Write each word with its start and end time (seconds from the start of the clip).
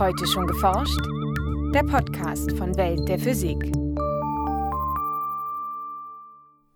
Heute 0.00 0.26
schon 0.26 0.46
geforscht? 0.46 0.98
Der 1.74 1.82
Podcast 1.82 2.52
von 2.52 2.74
Welt 2.78 3.06
der 3.06 3.18
Physik. 3.18 3.58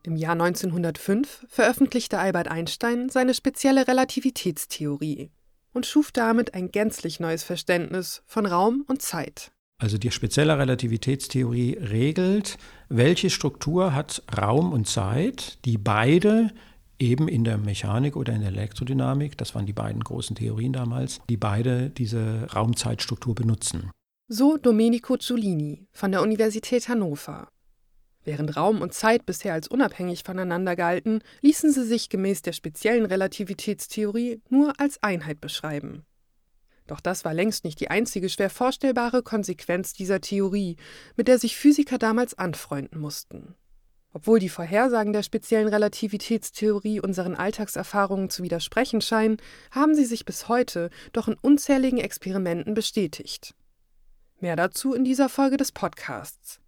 Im 0.03 0.17
Jahr 0.17 0.33
1905 0.33 1.47
veröffentlichte 1.49 2.19
Albert 2.19 2.49
Einstein 2.49 3.09
seine 3.09 3.33
spezielle 3.33 3.89
Relativitätstheorie 3.89 5.31
und 5.73 5.87
schuf 5.87 6.13
damit 6.13 6.53
ein 6.53 6.71
gänzlich 6.71 7.19
neues 7.19 7.45
Verständnis 7.45 8.23
von 8.27 8.45
Raum 8.45 8.85
und 8.89 9.01
Zeit. 9.01 9.53
Also 9.79 9.97
die 9.97 10.11
spezielle 10.11 10.59
Relativitätstheorie 10.59 11.79
regelt, 11.79 12.59
welche 12.91 13.31
Struktur 13.31 13.95
hat 13.95 14.23
Raum 14.37 14.71
und 14.71 14.87
Zeit, 14.87 15.65
die 15.65 15.79
beide 15.79 16.51
eben 16.99 17.29
in 17.29 17.45
der 17.45 17.59
Mechanik 17.59 18.17
oder 18.17 18.33
in 18.33 18.41
der 18.41 18.51
Elektrodynamik, 18.51 19.37
das 19.37 19.55
waren 19.55 19.67
die 19.67 19.73
beiden 19.73 20.03
großen 20.03 20.37
Theorien 20.37 20.73
damals, 20.73 21.21
die 21.29 21.37
beide 21.37 21.91
diese 21.91 22.47
Raumzeitstruktur 22.55 23.35
benutzen. 23.35 23.91
So 24.29 24.57
Domenico 24.57 25.17
Giulini 25.17 25.87
von 25.93 26.11
der 26.11 26.23
Universität 26.23 26.89
Hannover. 26.89 27.49
Während 28.25 28.57
Raum 28.57 28.81
und 28.81 28.95
Zeit 28.95 29.27
bisher 29.27 29.53
als 29.53 29.69
unabhängig 29.69 30.23
voneinander 30.25 30.77
galten, 30.77 31.21
ließen 31.43 31.73
sie 31.73 31.85
sich 31.85 32.09
gemäß 32.09 32.41
der 32.41 32.53
speziellen 32.53 33.05
Relativitätstheorie 33.05 34.41
nur 34.49 34.81
als 34.81 35.03
Einheit 35.03 35.43
beschreiben. 35.43 36.07
Doch 36.87 37.01
das 37.01 37.25
war 37.25 37.35
längst 37.35 37.65
nicht 37.65 37.81
die 37.81 37.91
einzige 37.91 38.29
schwer 38.29 38.51
vorstellbare 38.51 39.23
Konsequenz 39.23 39.93
dieser 39.93 40.21
Theorie, 40.21 40.77
mit 41.17 41.29
der 41.29 41.39
sich 41.39 41.57
Physiker 41.57 41.99
damals 41.99 42.37
anfreunden 42.39 43.01
mussten. 43.01 43.55
Obwohl 44.15 44.39
die 44.39 44.49
Vorhersagen 44.49 45.13
der 45.13 45.25
speziellen 45.25 45.67
Relativitätstheorie 45.67 47.01
unseren 47.01 47.35
Alltagserfahrungen 47.35 48.31
zu 48.31 48.45
widersprechen 48.45 49.01
scheinen, 49.01 49.39
haben 49.73 49.97
sie 49.97 50.05
sich 50.05 50.25
bis 50.25 50.47
heute 50.49 50.91
doch 51.13 51.27
in 51.27 51.35
unzähligen 51.43 51.99
Experimenten 51.99 52.75
bestätigt. 52.75 53.57
Mehr 54.39 54.55
dazu 54.55 54.95
in 54.95 55.03
dieser 55.03 55.29
Folge 55.29 55.57
des 55.57 55.73
Podcasts. 55.73 56.61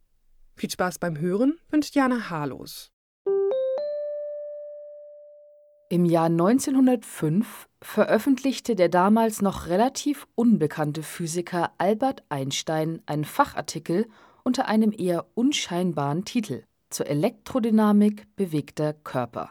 Viel 0.57 0.71
Spaß 0.71 0.99
beim 0.99 1.21
Hören 1.21 1.57
wünscht 1.71 1.95
Jana 1.95 2.31
Harlos. 2.31 2.91
Im 5.89 6.05
Jahr 6.05 6.27
1905 6.27 7.69
veröffentlichte 7.81 8.75
der 8.75 8.89
damals 8.89 9.41
noch 9.41 9.69
relativ 9.69 10.27
unbekannte 10.35 11.05
Physiker 11.05 11.71
Albert 11.79 12.25
Einstein 12.29 13.03
einen 13.07 13.25
Fachartikel 13.25 14.09
unter 14.43 14.67
einem 14.67 14.93
eher 14.93 15.27
unscheinbaren 15.35 16.25
Titel 16.25 16.65
zur 16.97 17.09
Elektrodynamik 17.09 18.27
bewegter 18.37 18.95
Körper. 18.95 19.51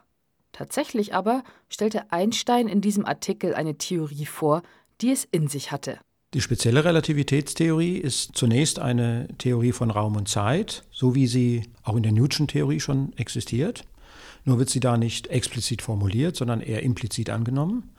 Tatsächlich 0.52 1.14
aber 1.14 1.44
stellte 1.70 2.12
Einstein 2.12 2.68
in 2.68 2.82
diesem 2.82 3.06
Artikel 3.06 3.54
eine 3.54 3.78
Theorie 3.78 4.26
vor, 4.26 4.64
die 5.02 5.12
es 5.12 5.26
in 5.26 5.48
sich 5.48 5.72
hatte. 5.72 6.00
Die 6.34 6.42
spezielle 6.42 6.84
Relativitätstheorie 6.84 7.98
ist 7.98 8.36
zunächst 8.36 8.80
eine 8.80 9.28
Theorie 9.38 9.74
von 9.74 9.92
Raum 9.92 10.16
und 10.16 10.28
Zeit, 10.28 10.86
so 10.92 11.14
wie 11.14 11.28
sie 11.28 11.64
auch 11.84 11.96
in 11.96 12.02
der 12.02 12.14
Newtonschen 12.14 12.48
Theorie 12.48 12.80
schon 12.80 13.14
existiert. 13.16 13.86
Nur 14.44 14.58
wird 14.58 14.72
sie 14.72 14.80
da 14.80 14.98
nicht 14.98 15.28
explizit 15.28 15.84
formuliert, 15.84 16.36
sondern 16.36 16.62
eher 16.62 16.82
implizit 16.82 17.30
angenommen. 17.30 17.92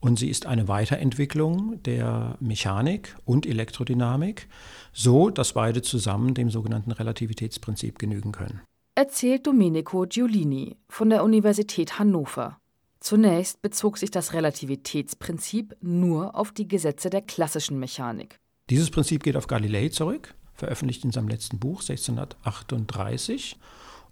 Und 0.00 0.18
sie 0.18 0.30
ist 0.30 0.46
eine 0.46 0.68
Weiterentwicklung 0.68 1.82
der 1.82 2.38
Mechanik 2.40 3.14
und 3.26 3.44
Elektrodynamik, 3.44 4.48
so 4.94 5.28
dass 5.28 5.52
beide 5.52 5.82
zusammen 5.82 6.32
dem 6.32 6.48
sogenannten 6.50 6.92
Relativitätsprinzip 6.92 7.98
genügen 7.98 8.32
können 8.32 8.62
erzählt 8.96 9.46
Domenico 9.46 10.06
Giulini 10.08 10.78
von 10.88 11.10
der 11.10 11.22
Universität 11.22 11.98
Hannover. 11.98 12.58
Zunächst 12.98 13.60
bezog 13.60 13.98
sich 13.98 14.10
das 14.10 14.32
Relativitätsprinzip 14.32 15.76
nur 15.82 16.34
auf 16.34 16.50
die 16.50 16.66
Gesetze 16.66 17.10
der 17.10 17.20
klassischen 17.20 17.78
Mechanik. 17.78 18.40
Dieses 18.70 18.90
Prinzip 18.90 19.22
geht 19.22 19.36
auf 19.36 19.48
Galilei 19.48 19.90
zurück, 19.90 20.34
veröffentlicht 20.54 21.04
in 21.04 21.12
seinem 21.12 21.28
letzten 21.28 21.58
Buch 21.58 21.82
1638, 21.82 23.58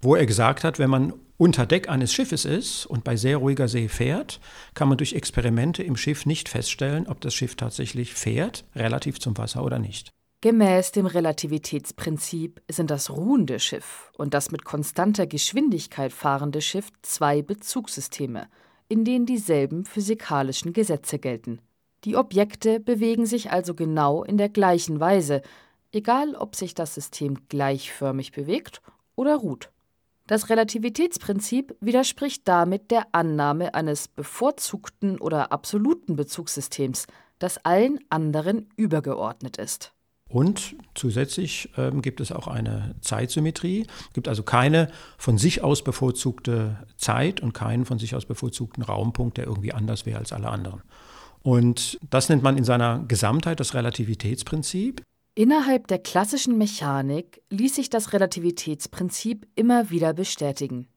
wo 0.03 0.15
er 0.15 0.27
gesagt 0.27 0.65
hat, 0.65 0.79
wenn 0.79 0.91
man 0.91 1.15
unter 1.39 1.65
Deck 1.65 1.89
eines 1.89 2.13
Schiffes 2.13 2.45
ist 2.45 2.85
und 2.85 3.05
bei 3.05 3.17
sehr 3.17 3.39
ruhiger 3.39 3.69
See 3.69 3.89
fährt, 3.89 4.39
kann 4.75 4.89
man 4.89 4.99
durch 4.99 5.15
Experimente 5.15 5.83
im 5.83 5.97
Schiff 5.97 6.27
nicht 6.27 6.51
feststellen, 6.51 7.07
ob 7.07 7.23
das 7.23 7.35
Schiff 7.35 7.57
tatsächlich 7.57 8.13
fährt, 8.13 8.67
relativ 8.77 9.19
zum 9.19 9.37
Wasser 9.39 9.65
oder 9.65 9.79
nicht. 9.79 10.11
Gemäß 10.45 10.93
dem 10.93 11.07
Relativitätsprinzip 11.07 12.61
sind 12.71 12.91
das 12.91 13.09
ruhende 13.09 13.59
Schiff 13.59 14.13
und 14.19 14.35
das 14.35 14.51
mit 14.51 14.63
konstanter 14.63 15.27
Geschwindigkeit 15.27 16.13
fahrende 16.13 16.61
Schiff 16.61 16.91
zwei 17.01 17.41
Bezugssysteme, 17.41 18.49
in 18.87 19.07
denen 19.07 19.25
dieselben 19.25 19.87
physikalischen 19.87 20.75
Gesetze 20.75 21.19
gelten. 21.19 21.61
Die 22.05 22.15
Objekte 22.15 22.79
bewegen 22.79 23.25
sich 23.25 23.53
also 23.53 23.73
genau 23.73 24.23
in 24.23 24.37
der 24.37 24.51
gleichen 24.51 25.01
Weise, 25.01 25.41
egal 25.93 26.35
ob 26.35 26.57
sich 26.57 26.75
das 26.75 26.95
System 26.95 27.49
gleichförmig 27.49 28.33
bewegt 28.33 28.83
oder 29.17 29.37
ruht. 29.37 29.71
Das 30.27 30.51
Relativitätsprinzip 30.51 31.75
widerspricht 31.81 32.47
damit 32.47 32.91
der 32.91 33.07
Annahme 33.13 33.73
eines 33.73 34.09
bevorzugten 34.09 35.19
oder 35.19 35.53
absoluten 35.53 36.17
Bezugssystems, 36.17 37.07
das 37.39 37.65
allen 37.65 37.99
anderen 38.11 38.69
übergeordnet 38.77 39.57
ist. 39.57 39.94
Und 40.35 40.75
zusätzlich 40.97 41.71
ähm, 41.77 42.03
gibt 42.03 42.19
es 42.19 42.33
auch 42.33 42.49
eine 42.49 42.97
Zeitsymmetrie. 43.03 43.87
Es 44.09 44.15
gibt 44.15 44.27
also 44.27 44.43
keine 44.43 44.91
von 45.17 45.39
sich 45.39 45.63
aus 45.63 45.85
bevorzugte 45.85 46.77
Zeit 46.97 47.41
und 47.41 47.53
keinen 47.53 47.85
von 47.85 48.01
sich 48.01 48.17
aus 48.17 48.27
bevorzugten 48.27 48.83
Raumpunkt, 48.83 49.37
der 49.37 49.47
irgendwie 49.47 49.73
anders 49.73 50.07
wäre 50.07 50.19
als 50.19 50.33
alle 50.33 50.49
anderen. 50.49 50.83
Und 51.45 52.01
das 52.11 52.31
nennt 52.31 52.43
man 52.43 52.59
in 52.59 52.65
seiner 52.65 53.05
Gesamtheit 53.07 53.61
das 53.61 53.75
Relativitätsprinzip. 53.75 55.05
Innerhalb 55.37 55.87
der 55.87 56.01
klassischen 56.01 56.59
Mechanik 56.59 57.41
ließ 57.51 57.77
sich 57.77 57.89
das 57.89 58.13
Relativitätsprinzip 58.13 59.47
immer 59.55 59.91
wieder 59.91 60.15
bestätigen. 60.15 60.89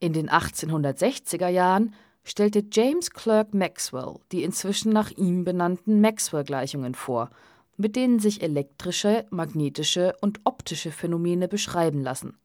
In 0.00 0.14
den 0.14 0.30
1860er 0.30 1.48
Jahren 1.48 1.92
stellte 2.24 2.64
James 2.72 3.10
Clerk 3.10 3.52
Maxwell 3.52 4.14
die 4.32 4.44
inzwischen 4.44 4.94
nach 4.94 5.10
ihm 5.10 5.44
benannten 5.44 6.00
Maxwell-Gleichungen 6.00 6.94
vor– 6.94 7.28
mit 7.78 7.96
denen 7.96 8.18
sich 8.18 8.42
elektrische, 8.42 9.24
magnetische 9.30 10.14
und 10.20 10.40
optische 10.44 10.90
Phänomene 10.90 11.48
beschreiben 11.48 12.02
lassen. 12.02 12.36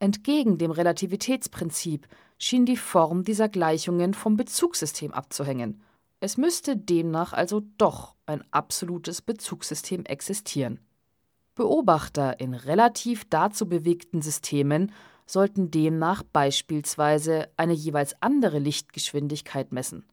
Entgegen 0.00 0.56
dem 0.56 0.70
Relativitätsprinzip 0.70 2.08
schien 2.38 2.64
die 2.64 2.78
Form 2.78 3.22
dieser 3.22 3.50
Gleichungen 3.50 4.14
vom 4.14 4.38
Bezugssystem 4.38 5.12
abzuhängen. 5.12 5.82
Es 6.18 6.38
müsste 6.38 6.76
demnach 6.76 7.34
also 7.34 7.62
doch 7.76 8.14
ein 8.24 8.42
absolutes 8.50 9.20
Bezugssystem 9.20 10.06
existieren. 10.06 10.80
Beobachter 11.54 12.40
in 12.40 12.54
relativ 12.54 13.28
dazu 13.28 13.68
bewegten 13.68 14.22
Systemen 14.22 14.92
sollten 15.26 15.70
demnach 15.70 16.22
beispielsweise 16.22 17.50
eine 17.58 17.74
jeweils 17.74 18.14
andere 18.22 18.58
Lichtgeschwindigkeit 18.58 19.72
messen. 19.72 20.06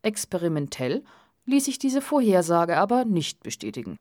Experimentell 0.00 1.04
ließ 1.44 1.66
sich 1.66 1.78
diese 1.78 2.00
Vorhersage 2.00 2.78
aber 2.78 3.04
nicht 3.04 3.42
bestätigen. 3.42 3.98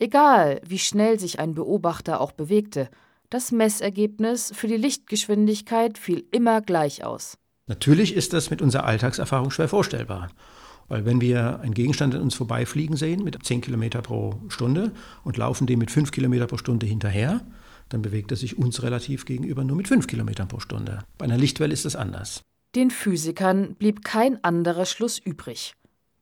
Egal, 0.00 0.60
wie 0.64 0.78
schnell 0.78 1.18
sich 1.18 1.40
ein 1.40 1.54
Beobachter 1.54 2.20
auch 2.20 2.30
bewegte, 2.30 2.88
das 3.30 3.50
Messergebnis 3.50 4.52
für 4.54 4.68
die 4.68 4.76
Lichtgeschwindigkeit 4.76 5.98
fiel 5.98 6.24
immer 6.30 6.60
gleich 6.60 7.04
aus. 7.04 7.36
Natürlich 7.66 8.14
ist 8.14 8.32
das 8.32 8.48
mit 8.48 8.62
unserer 8.62 8.84
Alltagserfahrung 8.84 9.50
schwer 9.50 9.68
vorstellbar. 9.68 10.30
Weil 10.86 11.04
wenn 11.04 11.20
wir 11.20 11.60
einen 11.60 11.74
Gegenstand 11.74 12.14
an 12.14 12.22
uns 12.22 12.36
vorbeifliegen 12.36 12.96
sehen 12.96 13.24
mit 13.24 13.44
10 13.44 13.60
Kilometer 13.60 14.00
pro 14.00 14.36
Stunde 14.48 14.92
und 15.24 15.36
laufen 15.36 15.66
dem 15.66 15.80
mit 15.80 15.90
5 15.90 16.12
Kilometer 16.12 16.46
pro 16.46 16.58
Stunde 16.58 16.86
hinterher, 16.86 17.40
dann 17.88 18.00
bewegt 18.00 18.30
er 18.30 18.36
sich 18.36 18.56
uns 18.56 18.82
relativ 18.84 19.24
gegenüber 19.24 19.64
nur 19.64 19.76
mit 19.76 19.88
5 19.88 20.06
Kilometern 20.06 20.46
pro 20.46 20.60
Stunde. 20.60 21.00
Bei 21.18 21.24
einer 21.24 21.36
Lichtwelle 21.36 21.72
ist 21.74 21.84
das 21.84 21.96
anders. 21.96 22.42
Den 22.76 22.90
Physikern 22.90 23.74
blieb 23.74 24.04
kein 24.04 24.42
anderer 24.44 24.86
Schluss 24.86 25.18
übrig. 25.18 25.74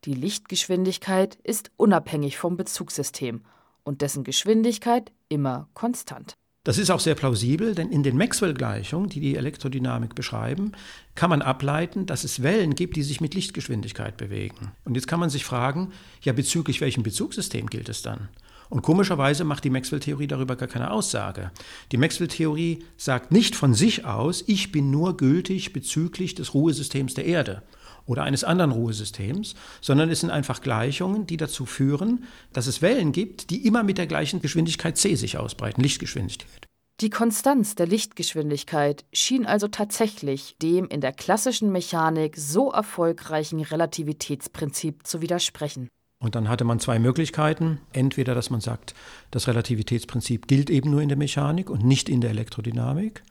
Die 0.03 0.13
Lichtgeschwindigkeit 0.13 1.37
ist 1.43 1.69
unabhängig 1.77 2.37
vom 2.37 2.57
Bezugssystem 2.57 3.43
und 3.87 4.01
dessen 4.01 4.23
Geschwindigkeit 4.23 5.11
immer 5.29 5.69
konstant. 5.73 6.35
Das 6.65 6.77
ist 6.77 6.91
auch 6.91 6.99
sehr 6.99 7.15
plausibel, 7.15 7.73
denn 7.73 7.89
in 7.89 8.03
den 8.03 8.17
Maxwell-Gleichungen, 8.17 9.07
die 9.07 9.21
die 9.21 9.37
Elektrodynamik 9.37 10.15
beschreiben, 10.15 10.73
kann 11.15 11.29
man 11.29 11.41
ableiten, 11.41 12.05
dass 12.05 12.25
es 12.25 12.43
Wellen 12.43 12.75
gibt, 12.75 12.97
die 12.97 13.03
sich 13.03 13.21
mit 13.21 13.33
Lichtgeschwindigkeit 13.33 14.17
bewegen. 14.17 14.73
Und 14.83 14.95
jetzt 14.95 15.07
kann 15.07 15.21
man 15.21 15.29
sich 15.29 15.45
fragen, 15.45 15.93
ja, 16.21 16.33
bezüglich 16.33 16.81
welchem 16.81 17.03
Bezugssystem 17.03 17.67
gilt 17.67 17.87
es 17.87 18.01
dann? 18.01 18.27
Und 18.69 18.81
komischerweise 18.81 19.45
macht 19.45 19.63
die 19.63 19.69
Maxwell-Theorie 19.69 20.27
darüber 20.27 20.57
gar 20.57 20.67
keine 20.67 20.91
Aussage. 20.91 21.51
Die 21.93 21.97
Maxwell-Theorie 21.97 22.83
sagt 22.97 23.31
nicht 23.31 23.55
von 23.55 23.73
sich 23.73 24.03
aus, 24.03 24.43
ich 24.45 24.73
bin 24.73 24.91
nur 24.91 25.15
gültig 25.15 25.71
bezüglich 25.71 26.35
des 26.35 26.53
Ruhesystems 26.53 27.13
der 27.13 27.25
Erde 27.25 27.63
oder 28.07 28.23
eines 28.23 28.43
anderen 28.43 28.71
Ruhesystems, 28.71 29.53
sondern 29.81 30.09
es 30.09 30.21
sind 30.21 30.31
einfach 30.31 30.61
Gleichungen, 30.61 31.27
die 31.27 31.37
dazu 31.37 31.67
führen, 31.67 32.23
dass 32.53 32.65
es 32.65 32.81
Wellen 32.81 33.11
gibt, 33.11 33.51
die 33.51 33.67
immer 33.67 33.83
mit 33.83 33.99
der 33.99 34.07
gleichen 34.07 34.41
Geschwindigkeit 34.41 34.97
c 34.97 35.13
sich 35.13 35.37
ausbreiten, 35.37 35.81
Lichtgeschwindigkeit. 35.81 36.67
Die 36.99 37.11
Konstanz 37.11 37.75
der 37.75 37.85
Lichtgeschwindigkeit 37.85 39.05
schien 39.13 39.45
also 39.45 39.67
tatsächlich 39.67 40.55
dem 40.63 40.87
in 40.87 40.99
der 40.99 41.13
klassischen 41.13 41.71
Mechanik 41.71 42.35
so 42.37 42.71
erfolgreichen 42.71 43.61
Relativitätsprinzip 43.61 45.05
zu 45.05 45.21
widersprechen. 45.21 45.89
Und 46.19 46.33
dann 46.33 46.49
hatte 46.49 46.63
man 46.63 46.79
zwei 46.79 46.97
Möglichkeiten. 46.97 47.79
Entweder, 47.93 48.33
dass 48.33 48.49
man 48.49 48.61
sagt, 48.61 48.95
das 49.29 49.47
Relativitätsprinzip 49.47 50.47
gilt 50.47 50.71
eben 50.71 50.89
nur 50.89 51.03
in 51.03 51.09
der 51.09 51.17
Mechanik 51.19 51.69
und 51.69 51.85
nicht 51.85 52.09
in 52.09 52.21
der 52.21 52.31
Elektrodynamik. 52.31 53.21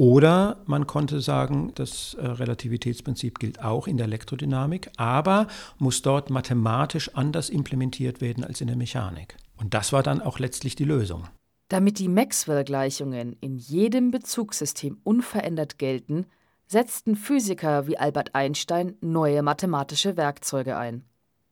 Oder 0.00 0.56
man 0.64 0.86
konnte 0.86 1.20
sagen, 1.20 1.72
das 1.74 2.14
äh, 2.14 2.26
Relativitätsprinzip 2.26 3.38
gilt 3.38 3.62
auch 3.62 3.86
in 3.86 3.98
der 3.98 4.06
Elektrodynamik, 4.06 4.90
aber 4.96 5.46
muss 5.76 6.00
dort 6.00 6.30
mathematisch 6.30 7.14
anders 7.14 7.50
implementiert 7.50 8.22
werden 8.22 8.42
als 8.42 8.62
in 8.62 8.68
der 8.68 8.78
Mechanik. 8.78 9.36
Und 9.58 9.74
das 9.74 9.92
war 9.92 10.02
dann 10.02 10.22
auch 10.22 10.38
letztlich 10.38 10.74
die 10.74 10.86
Lösung. 10.86 11.24
Damit 11.68 11.98
die 11.98 12.08
Maxwell-Gleichungen 12.08 13.36
in 13.42 13.58
jedem 13.58 14.10
Bezugssystem 14.10 14.96
unverändert 15.04 15.76
gelten, 15.76 16.24
setzten 16.66 17.14
Physiker 17.14 17.86
wie 17.86 17.98
Albert 17.98 18.34
Einstein 18.34 18.94
neue 19.02 19.42
mathematische 19.42 20.16
Werkzeuge 20.16 20.78
ein. 20.78 21.04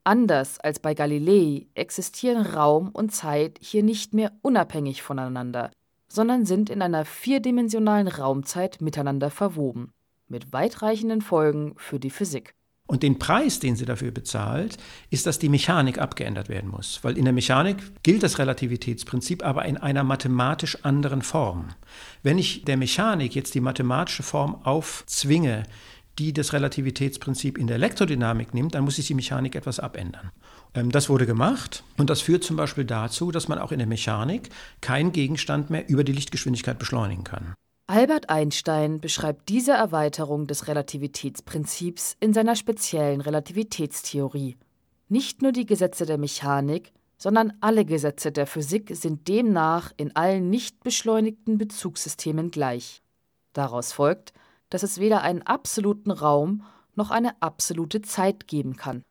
Anders 0.05 0.59
als 0.59 0.79
bei 0.79 0.95
Galilei 0.95 1.67
existieren 1.75 2.47
Raum 2.47 2.89
und 2.89 3.13
Zeit 3.13 3.59
hier 3.61 3.83
nicht 3.83 4.15
mehr 4.15 4.33
unabhängig 4.41 5.03
voneinander, 5.03 5.71
sondern 6.09 6.47
sind 6.47 6.71
in 6.71 6.83
einer 6.83 7.05
vierdimensionalen 7.05 8.09
Raumzeit 8.09 8.81
miteinander 8.81 9.31
verwoben, 9.31 9.93
mit 10.27 10.53
weitreichenden 10.53 11.21
Folgen 11.21 11.75
für 11.77 12.01
die 12.01 12.11
Physik. 12.11 12.55
Und 12.89 13.03
den 13.03 13.19
Preis, 13.19 13.61
den 13.61 13.77
sie 13.77 13.85
dafür 13.85 14.11
bezahlt, 14.11 14.79
ist, 15.11 15.27
dass 15.27 15.39
die 15.39 15.51
Mechanik 15.51 15.99
abgeändert 15.99 16.49
werden 16.49 16.71
muss. 16.71 17.01
Weil 17.03 17.19
in 17.19 17.25
der 17.25 17.35
Mechanik 17.35 17.77
gilt 18.03 18.23
das 18.23 18.39
Relativitätsprinzip, 18.39 19.45
aber 19.45 19.67
in 19.67 19.77
einer 19.77 20.05
mathematisch 20.05 20.83
anderen 20.87 21.21
Form. 21.21 21.69
Wenn 22.23 22.39
ich 22.39 22.65
der 22.65 22.79
Mechanik 22.79 23.35
jetzt 23.35 23.55
die 23.55 23.61
mathematische 23.61 24.23
Form 24.23 24.55
aufzwinge, 24.65 25.65
die 26.19 26.33
das 26.33 26.53
Relativitätsprinzip 26.53 27.59
in 27.59 27.67
der 27.67 27.77
Elektrodynamik 27.77 28.53
nimmt, 28.55 28.75
dann 28.75 28.85
muss 28.85 28.97
sich 28.97 29.07
die 29.07 29.15
Mechanik 29.15 29.55
etwas 29.55 29.81
abändern. 29.81 30.31
Ähm, 30.75 30.91
das 30.91 31.09
wurde 31.09 31.27
gemacht 31.27 31.85
und 31.97 32.11
das 32.11 32.21
führt 32.21 32.45
zum 32.45 32.57
Beispiel 32.57 32.85
dazu, 32.85 33.31
dass 33.31 33.49
man 33.49 33.59
auch 33.59 33.73
in 33.73 33.79
der 33.79 33.87
Mechanik 33.87 34.51
keinen 34.81 35.13
Gegenstand 35.13 35.71
mehr 35.71 35.89
über 35.89 36.05
die 36.05 36.13
Lichtgeschwindigkeit 36.13 36.79
beschleunigen 36.79 37.25
kann. 37.25 37.55
Albert 37.87 38.29
Einstein 38.29 39.01
beschreibt 39.01 39.49
diese 39.49 39.73
Erweiterung 39.73 40.47
des 40.47 40.69
Relativitätsprinzips 40.69 42.17
in 42.21 42.35
seiner 42.35 42.55
speziellen 42.55 43.23
Relativitätstheorie. 43.23 44.59
Nicht 45.09 45.41
nur 45.41 45.53
die 45.53 45.65
Gesetze 45.65 46.05
der 46.05 46.19
Mechanik, 46.19 46.93
sondern 47.17 47.55
alle 47.63 47.85
Gesetze 47.85 48.31
der 48.31 48.47
Physik 48.47 48.91
sind 48.95 49.27
demnach 49.27 49.93
in 49.97 50.15
allen 50.15 50.51
nicht 50.51 50.85
beschleunigten 50.85 51.57
Bezugssystemen 51.57 52.51
gleich. 52.51 53.03
Daraus 53.55 53.93
folgt, 53.93 54.35
dass 54.71 54.83
es 54.83 54.99
weder 54.99 55.23
einen 55.23 55.43
absoluten 55.43 56.11
Raum 56.11 56.65
noch 56.95 57.11
eine 57.11 57.41
absolute 57.41 58.03
Zeit 58.03 58.47
geben 58.47 58.77
kann. 58.77 59.03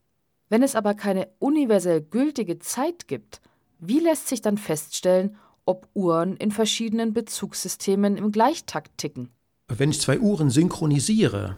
Wenn 0.49 0.63
es 0.63 0.75
aber 0.75 0.93
keine 0.93 1.27
universell 1.39 2.01
gültige 2.01 2.59
Zeit 2.59 3.07
gibt, 3.07 3.41
wie 3.79 3.99
lässt 3.99 4.27
sich 4.27 4.41
dann 4.41 4.57
feststellen, 4.57 5.37
ob 5.65 5.87
Uhren 5.93 6.37
in 6.37 6.51
verschiedenen 6.51 7.13
Bezugssystemen 7.13 8.17
im 8.17 8.31
Gleichtakt 8.31 8.97
ticken? 8.97 9.29
Wenn 9.67 9.91
ich 9.91 9.99
zwei 9.99 10.19
Uhren 10.19 10.49
synchronisiere, 10.49 11.57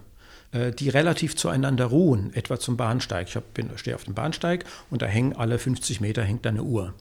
die 0.52 0.90
relativ 0.90 1.36
zueinander 1.36 1.86
ruhen, 1.86 2.34
etwa 2.34 2.60
zum 2.60 2.76
Bahnsteig. 2.76 3.28
Ich 3.28 3.40
bin, 3.54 3.70
stehe 3.76 3.96
auf 3.96 4.06
dem 4.06 4.16
Bahnsteig 4.16 4.66
und 4.90 5.02
da 5.02 5.06
hängen 5.06 5.36
alle 5.36 5.60
50 5.60 6.02
Meter 6.02 6.24
hängt 6.24 6.48
eine 6.48 6.64
Uhr. 6.64 6.96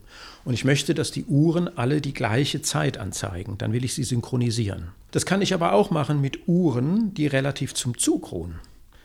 Und 0.44 0.54
ich 0.54 0.64
möchte, 0.64 0.94
dass 0.94 1.10
die 1.10 1.24
Uhren 1.24 1.76
alle 1.78 2.00
die 2.00 2.12
gleiche 2.12 2.60
Zeit 2.60 2.98
anzeigen. 2.98 3.56
Dann 3.56 3.72
will 3.72 3.84
ich 3.84 3.94
sie 3.94 4.04
synchronisieren. 4.04 4.88
Das 5.10 5.24
kann 5.24 5.40
ich 5.40 5.54
aber 5.54 5.72
auch 5.72 5.90
machen 5.90 6.20
mit 6.20 6.46
Uhren, 6.46 7.14
die 7.14 7.26
relativ 7.26 7.72
zum 7.72 7.96
Zug 7.96 8.32
ruhen. 8.32 8.56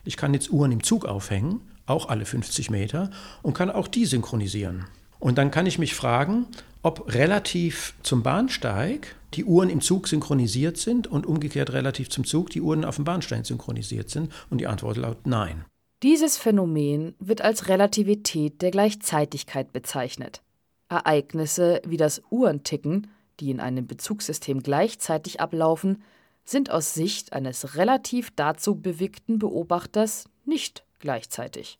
Ich 0.03 0.17
kann 0.17 0.33
jetzt 0.33 0.51
Uhren 0.51 0.73
im 0.73 0.83
Zug 0.83 1.05
aufhängen, 1.05 1.61
auch 1.85 2.09
alle 2.09 2.25
50 2.25 2.69
Meter, 2.69 3.11
und 3.41 3.53
kann 3.53 3.69
auch 3.69 3.87
die 3.87 4.05
synchronisieren. 4.05 4.85
Und 5.19 5.37
dann 5.37 5.51
kann 5.51 5.65
ich 5.65 5.79
mich 5.79 5.95
fragen, 5.95 6.47
ob 6.81 7.13
relativ 7.13 7.93
zum 8.03 8.23
Bahnsteig 8.23 9.15
die 9.35 9.45
Uhren 9.45 9.69
im 9.69 9.81
Zug 9.81 10.07
synchronisiert 10.07 10.77
sind 10.77 11.07
und 11.07 11.25
umgekehrt 11.25 11.71
relativ 11.73 12.09
zum 12.09 12.25
Zug 12.25 12.49
die 12.49 12.61
Uhren 12.61 12.85
auf 12.85 12.95
dem 12.95 13.05
Bahnsteig 13.05 13.45
synchronisiert 13.45 14.09
sind. 14.09 14.31
Und 14.49 14.59
die 14.59 14.67
Antwort 14.67 14.97
lautet 14.97 15.27
nein. 15.27 15.65
Dieses 16.01 16.37
Phänomen 16.37 17.15
wird 17.19 17.41
als 17.41 17.67
Relativität 17.69 18.61
der 18.61 18.71
Gleichzeitigkeit 18.71 19.71
bezeichnet. 19.71 20.41
Ereignisse 20.89 21.81
wie 21.85 21.97
das 21.97 22.21
Uhrenticken, 22.29 23.07
die 23.39 23.51
in 23.51 23.59
einem 23.59 23.87
Bezugssystem 23.87 24.61
gleichzeitig 24.61 25.39
ablaufen, 25.39 26.03
sind 26.45 26.69
aus 26.69 26.93
Sicht 26.93 27.33
eines 27.33 27.75
relativ 27.75 28.31
dazu 28.35 28.75
bewegten 28.75 29.39
Beobachters 29.39 30.25
nicht 30.45 30.83
gleichzeitig. 30.99 31.79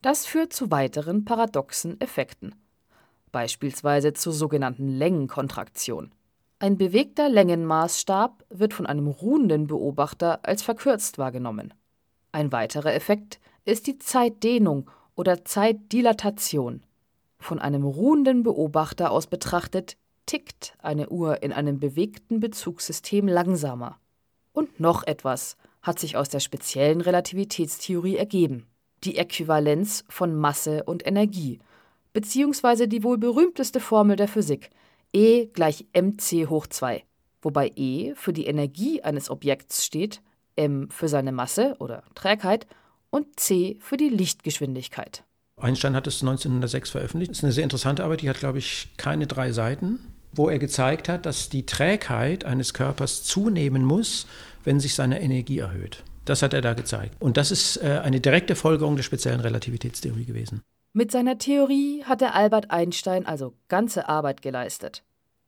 Das 0.00 0.26
führt 0.26 0.52
zu 0.52 0.70
weiteren 0.70 1.24
paradoxen 1.24 2.00
Effekten 2.00 2.54
beispielsweise 3.36 4.14
zur 4.14 4.32
sogenannten 4.32 4.88
Längenkontraktion. 4.88 6.10
Ein 6.58 6.78
bewegter 6.78 7.28
Längenmaßstab 7.28 8.44
wird 8.48 8.72
von 8.72 8.86
einem 8.86 9.08
ruhenden 9.08 9.66
Beobachter 9.66 10.40
als 10.42 10.62
verkürzt 10.62 11.18
wahrgenommen. 11.18 11.74
Ein 12.32 12.50
weiterer 12.50 12.94
Effekt 12.94 13.40
ist 13.66 13.86
die 13.86 13.98
Zeitdehnung 13.98 14.90
oder 15.16 15.44
Zeitdilatation. 15.44 16.82
Von 17.38 17.58
einem 17.58 17.84
ruhenden 17.84 18.42
Beobachter 18.42 19.10
aus 19.10 19.26
betrachtet 19.26 19.98
tickt 20.24 20.74
eine 20.78 21.10
Uhr 21.10 21.42
in 21.42 21.52
einem 21.52 21.78
bewegten 21.78 22.40
Bezugssystem 22.40 23.28
langsamer. 23.28 23.98
Und 24.54 24.80
noch 24.80 25.06
etwas 25.06 25.58
hat 25.82 25.98
sich 25.98 26.16
aus 26.16 26.30
der 26.30 26.40
speziellen 26.40 27.02
Relativitätstheorie 27.02 28.16
ergeben: 28.16 28.66
die 29.04 29.18
Äquivalenz 29.18 30.04
von 30.08 30.34
Masse 30.34 30.84
und 30.84 31.06
Energie 31.06 31.60
beziehungsweise 32.16 32.88
die 32.88 33.04
wohl 33.04 33.18
berühmteste 33.18 33.78
Formel 33.78 34.16
der 34.16 34.26
Physik, 34.26 34.70
E 35.16 35.46
gleich 35.46 35.86
mc 35.94 36.46
hoch 36.50 36.66
2, 36.66 37.02
wobei 37.40 37.72
E 37.74 38.14
für 38.16 38.34
die 38.34 38.44
Energie 38.44 39.02
eines 39.02 39.30
Objekts 39.30 39.86
steht, 39.86 40.20
m 40.56 40.90
für 40.90 41.08
seine 41.08 41.32
Masse 41.32 41.74
oder 41.78 42.02
Trägheit 42.14 42.66
und 43.08 43.40
c 43.40 43.78
für 43.80 43.96
die 43.96 44.10
Lichtgeschwindigkeit. 44.10 45.24
Einstein 45.58 45.96
hat 45.96 46.06
es 46.06 46.20
1906 46.20 46.90
veröffentlicht. 46.90 47.30
Das 47.30 47.38
ist 47.38 47.44
eine 47.44 47.52
sehr 47.54 47.64
interessante 47.64 48.04
Arbeit, 48.04 48.20
die 48.20 48.28
hat, 48.28 48.40
glaube 48.40 48.58
ich, 48.58 48.90
keine 48.98 49.26
drei 49.26 49.52
Seiten, 49.52 50.00
wo 50.32 50.50
er 50.50 50.58
gezeigt 50.58 51.08
hat, 51.08 51.24
dass 51.24 51.48
die 51.48 51.64
Trägheit 51.64 52.44
eines 52.44 52.74
Körpers 52.74 53.24
zunehmen 53.24 53.86
muss, 53.86 54.26
wenn 54.64 54.80
sich 54.80 54.94
seine 54.94 55.22
Energie 55.22 55.60
erhöht. 55.60 56.04
Das 56.26 56.42
hat 56.42 56.52
er 56.52 56.60
da 56.60 56.74
gezeigt. 56.74 57.16
Und 57.20 57.38
das 57.38 57.50
ist 57.50 57.78
äh, 57.78 58.00
eine 58.04 58.20
direkte 58.20 58.54
Folgerung 58.54 58.96
der 58.96 59.02
speziellen 59.02 59.40
Relativitätstheorie 59.40 60.26
gewesen. 60.26 60.60
Mit 60.92 61.10
seiner 61.10 61.36
Theorie 61.36 62.04
hat 62.04 62.22
der 62.22 62.34
Albert 62.34 62.70
Einstein 62.70 63.26
also 63.26 63.52
ganze 63.68 64.08
Arbeit 64.08 64.40
geleistet. 64.40 65.04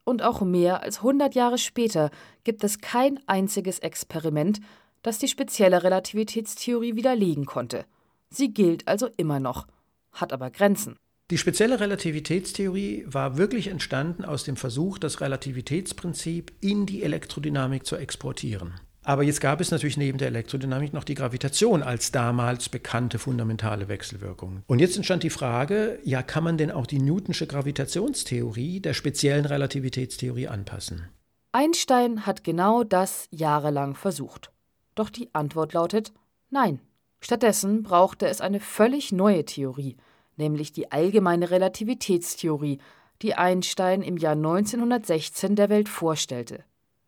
Und 0.09 0.23
auch 0.23 0.41
mehr 0.41 0.83
als 0.83 1.01
100 1.01 1.35
Jahre 1.35 1.59
später 1.59 2.11
gibt 2.43 2.65
es 2.65 2.81
kein 2.81 3.21
einziges 3.27 3.79
Experiment, 3.79 4.59
das 5.03 5.19
die 5.19 5.29
spezielle 5.29 5.83
Relativitätstheorie 5.83 6.97
widerlegen 6.97 7.45
konnte. 7.45 7.85
Sie 8.31 8.55
gilt 8.55 8.89
also 8.89 9.11
immer 9.19 9.39
noch, 9.39 9.67
hat 10.13 10.33
aber 10.33 10.51
Grenzen. 10.51 10.97
Die 11.31 11.37
spezielle 11.37 11.79
Relativitätstheorie 11.79 13.05
war 13.07 13.37
wirklich 13.37 13.67
entstanden 13.69 14.25
aus 14.25 14.45
dem 14.45 14.57
Versuch, 14.57 14.97
das 14.99 15.21
Relativitätsprinzip 15.21 16.55
in 16.63 16.87
die 16.87 17.03
Elektrodynamik 17.03 17.85
zu 17.85 17.97
exportieren. 17.97 18.81
Aber 19.09 19.23
jetzt 19.23 19.41
gab 19.41 19.63
es 19.63 19.71
natürlich 19.71 19.97
neben 19.97 20.19
der 20.19 20.29
Elektrodynamik 20.29 20.93
noch 20.93 21.03
die 21.03 21.15
Gravitation 21.15 21.83
als 21.83 22.13
damals 22.13 22.69
bekannte 22.69 23.19
fundamentale 23.19 23.89
Wechselwirkung. 23.89 24.65
Und 24.67 24.81
jetzt 24.81 24.99
entstand 24.99 25.23
die 25.23 25.31
Frage, 25.31 25.99
ja, 26.05 26.23
kann 26.23 26.45
man 26.45 26.59
denn 26.59 26.71
auch 26.71 26.87
die 26.87 26.99
Newtonsche 26.99 27.47
Gravitationstheorie 27.47 28.81
der 28.81 28.93
speziellen 28.93 29.47
Relativitätstheorie 29.47 30.49
anpassen? 30.49 31.09
Einstein 31.53 32.27
hat 32.27 32.45
genau 32.45 32.85
das 32.85 33.29
jahrelang 33.31 33.95
versucht. 33.95 34.53
Doch 34.95 35.09
die 35.09 35.35
Antwort 35.35 35.73
lautet 35.73 36.13
nein. 36.51 36.79
Stattdessen 37.21 37.85
brauchte 37.85 38.27
es 38.27 38.43
eine 38.43 38.61
völlig 38.61 39.11
neue 39.11 39.47
Theorie, 39.47 39.97
nämlich 40.37 40.75
die 40.75 40.93
allgemeine 40.93 41.51
Relativitätstheorie, 41.51 42.79
die 43.23 43.35
Einstein 43.35 44.03
im 44.03 44.19
Jahr 44.19 44.35
1916 44.35 45.57
der 45.57 45.71
Welt 45.71 45.89
vorstellte. 45.89 46.63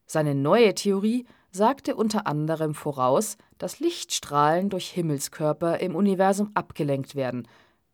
Seine 0.07 0.35
neue 0.35 0.75
Theorie 0.75 1.27
sagte 1.51 1.95
unter 1.95 2.27
anderem 2.27 2.75
voraus, 2.75 3.37
dass 3.59 3.81
Lichtstrahlen 3.81 4.69
durch 4.69 4.89
Himmelskörper 4.89 5.81
im 5.81 5.95
Universum 5.95 6.51
abgelenkt 6.55 7.15
werden, 7.15 7.49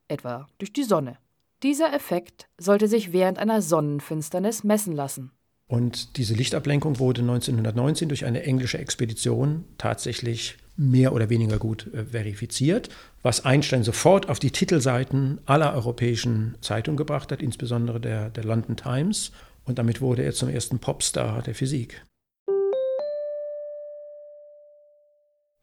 etwa 0.09 0.47
durch 0.59 0.73
die 0.73 0.85
Sonne. 0.85 1.19
Dieser 1.63 1.93
Effekt 1.93 2.49
sollte 2.59 2.87
sich 2.87 3.13
während 3.13 3.39
einer 3.39 3.63
Sonnenfinsternis 3.63 4.63
messen 4.63 4.95
lassen. 4.95 5.33
Und 5.69 6.17
diese 6.17 6.35
Lichtablenkung 6.35 6.99
wurde 6.99 7.23
1919 7.23 8.09
durch 8.09 8.25
eine 8.25 8.45
englische 8.45 8.79
Expedition 8.79 9.65
tatsächlich 9.79 10.59
mehr 10.77 11.13
oder 11.13 11.31
weniger 11.31 11.59
gut 11.59 11.93
äh, 11.93 12.05
verifiziert, 12.05 12.89
was 13.23 13.45
Einstein 13.45 13.83
sofort 13.83 14.29
auf 14.29 14.39
die 14.39 14.51
Titelseiten 14.51 15.41
aller 15.47 15.75
europäischen 15.75 16.57
Zeitungen 16.61 16.99
gebracht 16.99 17.33
hat, 17.33 17.43
insbesondere 17.43 18.01
der, 18.01 18.31
der 18.31 18.45
London 18.45 18.77
Times. 18.77 19.33
Und 19.65 19.79
damit 19.79 20.01
wurde 20.01 20.23
er 20.23 20.33
zum 20.33 20.49
ersten 20.51 20.79
Popstar 20.79 21.43
der 21.43 21.55
Physik. 21.55 22.05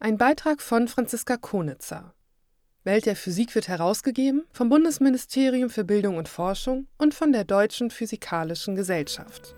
Ein 0.06 0.18
Beitrag 0.18 0.62
von 0.62 0.90
Franziska 0.90 1.38
Konitzer. 1.38 2.14
Welt 2.84 3.06
der 3.06 3.16
Physik 3.16 3.56
wird 3.56 3.70
herausgegeben 3.70 4.44
vom 4.52 4.68
Bundesministerium 4.68 5.70
für 5.70 5.86
Bildung 5.86 6.18
und 6.18 6.28
Forschung 6.28 6.88
und 6.98 7.14
von 7.14 7.32
der 7.32 7.46
Deutschen 7.46 7.90
Physikalischen 7.90 8.76
Gesellschaft. 8.76 9.56